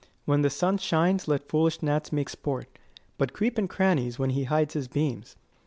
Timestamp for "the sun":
0.41-0.79